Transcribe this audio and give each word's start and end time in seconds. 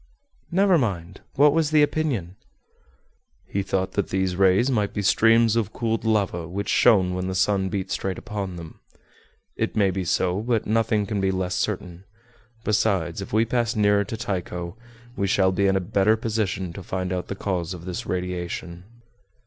"Never 0.51 0.79
mind. 0.79 1.21
What 1.35 1.53
was 1.53 1.69
the 1.69 1.83
opinion?" 1.83 2.35
"He 3.45 3.61
thought 3.61 3.91
that 3.91 4.09
these 4.09 4.35
rays 4.35 4.71
might 4.71 4.95
be 4.95 5.03
streams 5.03 5.55
of 5.55 5.73
cooled 5.73 6.03
lava 6.03 6.47
which 6.47 6.69
shone 6.69 7.13
when 7.13 7.27
the 7.27 7.35
sun 7.35 7.69
beat 7.69 7.91
straight 7.91 8.17
upon 8.17 8.55
them. 8.55 8.79
It 9.55 9.75
may 9.75 9.91
be 9.91 10.03
so; 10.03 10.41
but 10.41 10.65
nothing 10.65 11.05
can 11.05 11.21
be 11.21 11.29
less 11.29 11.53
certain. 11.53 12.05
Besides, 12.63 13.21
if 13.21 13.31
we 13.31 13.45
pass 13.45 13.75
nearer 13.75 14.03
to 14.05 14.17
Tycho, 14.17 14.75
we 15.15 15.27
shall 15.27 15.51
be 15.51 15.67
in 15.67 15.75
a 15.75 15.79
better 15.79 16.17
position 16.17 16.73
to 16.73 16.81
find 16.81 17.13
out 17.13 17.27
the 17.27 17.35
cause 17.35 17.75
of 17.75 17.85
this 17.85 18.07
radiation." 18.07 18.85